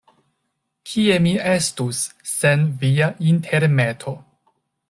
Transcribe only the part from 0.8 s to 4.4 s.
Kie mi estus sen via intermeto?